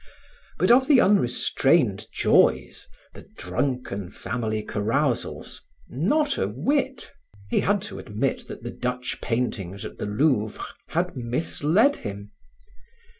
[0.57, 7.11] But of the unrestrained joys, the drunken family carousals, not a whit.
[7.51, 12.31] He had to admit that the Dutch paintings at the Louvre had misled him.